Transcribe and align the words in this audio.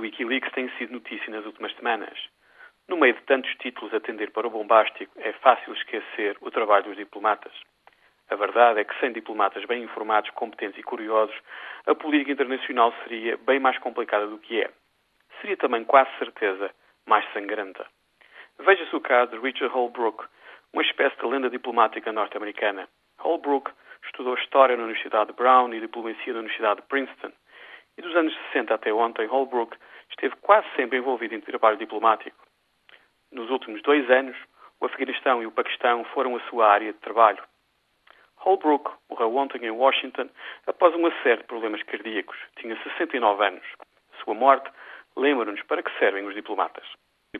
do 0.00 0.04
Wikileaks 0.04 0.50
têm 0.52 0.70
sido 0.78 0.94
notícia 0.94 1.30
nas 1.30 1.44
últimas 1.44 1.74
semanas. 1.76 2.18
No 2.88 2.96
meio 2.96 3.14
de 3.14 3.22
tantos 3.22 3.54
títulos 3.56 3.92
a 3.92 4.00
tender 4.00 4.30
para 4.32 4.46
o 4.46 4.50
bombástico, 4.50 5.12
é 5.18 5.32
fácil 5.34 5.74
esquecer 5.74 6.38
o 6.40 6.50
trabalho 6.50 6.84
dos 6.84 6.96
diplomatas. 6.96 7.52
A 8.30 8.34
verdade 8.34 8.80
é 8.80 8.84
que 8.84 8.98
sem 8.98 9.12
diplomatas 9.12 9.64
bem 9.66 9.82
informados, 9.82 10.30
competentes 10.30 10.78
e 10.78 10.82
curiosos, 10.82 11.36
a 11.86 11.94
política 11.94 12.32
internacional 12.32 12.94
seria 13.02 13.36
bem 13.36 13.60
mais 13.60 13.76
complicada 13.78 14.26
do 14.26 14.38
que 14.38 14.62
é. 14.62 14.70
Seria 15.40 15.56
também, 15.58 15.84
quase 15.84 16.10
certeza, 16.18 16.70
mais 17.06 17.30
sangrenta. 17.32 17.86
Veja-se 18.58 18.96
o 18.96 19.00
caso 19.00 19.32
de 19.32 19.38
Richard 19.38 19.74
Holbrooke, 19.74 20.24
uma 20.72 20.82
espécie 20.82 21.16
de 21.16 21.26
lenda 21.26 21.50
diplomática 21.50 22.10
norte-americana. 22.10 22.88
Holbrooke 23.18 23.70
estudou 24.06 24.34
História 24.34 24.76
na 24.76 24.84
Universidade 24.84 25.30
de 25.30 25.36
Brown 25.36 25.74
e 25.74 25.80
Diplomacia 25.80 26.32
na 26.32 26.38
Universidade 26.38 26.80
de 26.80 26.86
Princeton. 26.86 27.32
E 28.00 28.02
dos 28.02 28.16
anos 28.16 28.34
60 28.52 28.74
até 28.74 28.90
ontem, 28.94 29.26
Holbrooke 29.26 29.76
esteve 30.08 30.34
quase 30.36 30.66
sempre 30.74 30.96
envolvido 30.96 31.34
em 31.34 31.40
trabalho 31.42 31.76
diplomático. 31.76 32.46
Nos 33.30 33.50
últimos 33.50 33.82
dois 33.82 34.10
anos, 34.10 34.34
o 34.80 34.86
Afeganistão 34.86 35.42
e 35.42 35.46
o 35.46 35.52
Paquistão 35.52 36.02
foram 36.14 36.34
a 36.34 36.40
sua 36.48 36.66
área 36.66 36.94
de 36.94 36.98
trabalho. 36.98 37.44
Holbrooke 38.36 38.90
morreu 39.10 39.36
ontem 39.36 39.66
em 39.66 39.70
Washington 39.70 40.30
após 40.66 40.94
uma 40.94 41.12
série 41.22 41.42
de 41.42 41.46
problemas 41.46 41.82
cardíacos. 41.82 42.38
Tinha 42.56 42.74
69 42.84 43.44
anos. 43.44 43.66
Sua 44.24 44.32
morte 44.32 44.70
lembra-nos 45.14 45.62
para 45.64 45.82
que 45.82 45.98
servem 45.98 46.26
os 46.26 46.34
diplomatas. 46.34 46.86